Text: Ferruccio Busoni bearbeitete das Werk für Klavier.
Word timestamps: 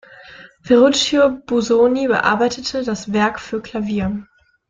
Ferruccio 0.63 1.43
Busoni 1.45 2.07
bearbeitete 2.07 2.83
das 2.83 3.13
Werk 3.13 3.39
für 3.39 3.61
Klavier. 3.61 4.25